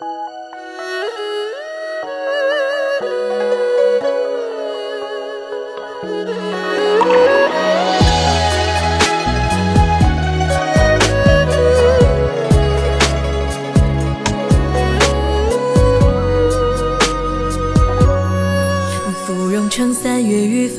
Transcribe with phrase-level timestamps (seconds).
[0.00, 0.06] 春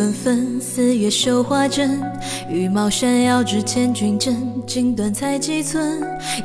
[0.10, 2.02] 月雨纷纷，四月绣花针。
[2.50, 4.36] 羽毛闪耀至千军阵，
[4.66, 6.02] 锦缎裁几寸。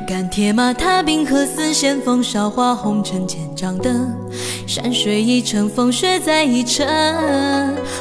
[0.07, 4.13] 赶铁马踏冰河，似线风韶华红尘千丈灯。
[4.67, 6.85] 山水一程，风雪再一程。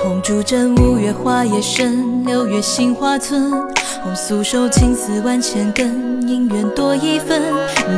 [0.03, 3.51] 红烛枕，五月花叶深，六月杏花村。
[4.03, 7.41] 红素手，青丝万千根，姻缘多一分。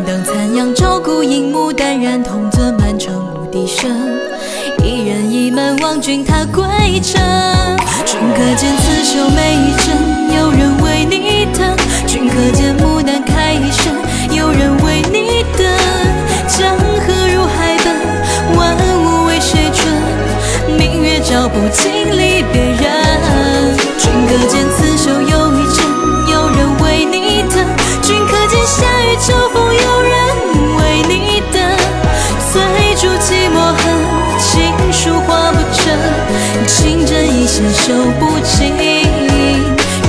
[0.06, 3.90] 等残阳照孤影，牡丹染铜樽，满城牧笛声。
[4.84, 6.62] 一人一门望君踏归
[7.02, 7.20] 程，
[8.56, 11.76] 见刺绣每一针，有人为你等。
[12.06, 13.92] 君可见牡丹开一生，
[14.34, 15.66] 有人为你等。
[16.48, 20.78] 江河入海奔，万物为谁春？
[20.78, 22.65] 明月照不尽离别
[37.86, 38.74] 一线绣不尽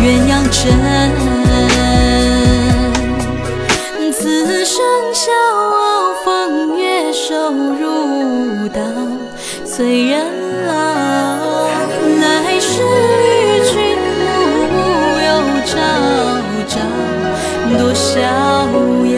[0.02, 0.58] 鸳鸯枕。
[4.11, 4.75] 此生
[5.14, 8.81] 笑傲风月，瘦如刀，
[9.64, 10.25] 催人
[10.66, 10.73] 老。
[12.20, 13.73] 来世与君
[14.17, 14.25] 暮
[14.73, 14.75] 暮
[15.22, 15.30] 又
[15.67, 15.70] 朝
[16.67, 16.73] 朝，
[17.78, 18.09] 多逍
[19.14, 19.16] 遥。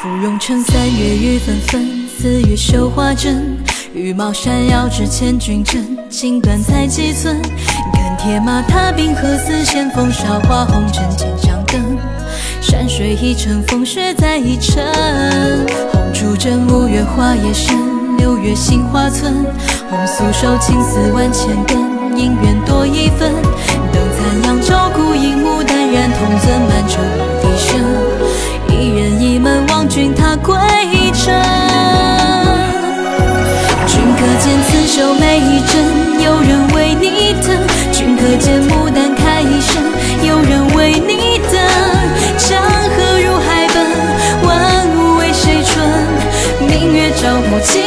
[0.00, 2.06] 芙蓉城三月雨纷纷。
[2.18, 3.55] 四月绣花针，
[3.96, 5.82] 羽毛闪耀至千军阵。
[6.10, 7.40] 锦缎裁几寸，
[7.94, 11.96] 看铁马踏冰河，丝线风韶华红尘千丈灯。
[12.60, 14.84] 山水一程，风雪再一程。
[15.92, 17.74] 红烛枕，五月花叶深，
[18.18, 19.46] 六月杏花村。
[19.88, 21.78] 红素手，青丝万千根，
[22.14, 23.32] 姻缘多一分。
[23.92, 25.25] 等残阳照孤影
[35.20, 37.66] 每一针，有人为你等。
[37.92, 39.82] 君可见牡丹开一生，
[40.26, 41.52] 有人为你等。
[42.38, 43.76] 江河入海奔，
[44.46, 45.86] 万物为谁春？
[46.66, 47.82] 明月照不尽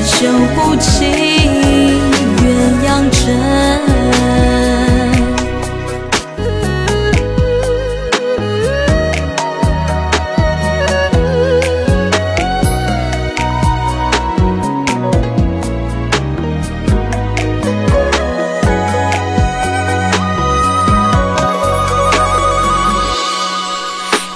[0.00, 0.06] 针。
[0.06, 1.00] 牵绣不尽
[2.38, 2.48] 鸳
[2.86, 3.20] 鸯枕。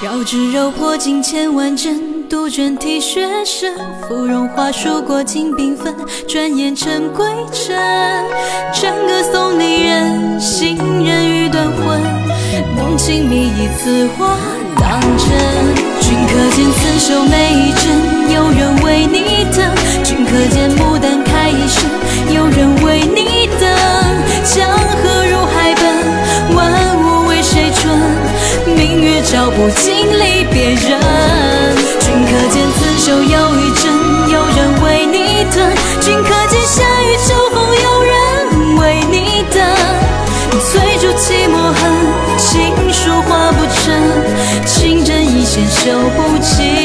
[0.03, 2.14] 绕指柔破尽千万针。
[2.29, 3.75] 杜鹃啼血声，
[4.09, 5.95] 芙蓉花树过尽缤纷，
[6.27, 7.77] 转眼成归尘，
[8.73, 12.01] 战歌送离人，行人欲断魂。
[12.77, 14.37] 浓情蜜意，此话
[14.77, 15.29] 当真。
[16.01, 19.75] 君可见刺绣每一针，有人为你等。
[20.03, 21.91] 君可见牡丹开一生，
[22.35, 23.69] 有人为你等。
[24.45, 27.99] 江河入海奔，万物为谁春？
[28.77, 31.24] 明月照不尽离别人。
[33.05, 33.93] 就有一阵，
[34.31, 35.61] 有人为你等。
[36.01, 39.63] 君可见夏雨秋风，有人为你等。
[40.59, 41.83] 翠竹寂寞恨，
[42.39, 46.84] 情书化不成，情针意线绣不尽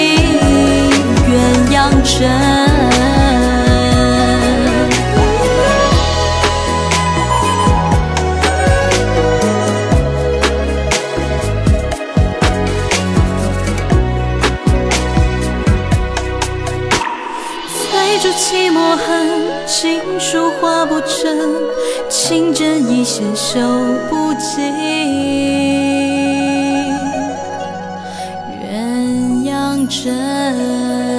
[18.31, 21.35] 是寂寞恨，情书画不成，
[22.09, 23.59] 情针一线绣
[24.07, 24.71] 不尽
[28.61, 31.18] 鸳鸯枕。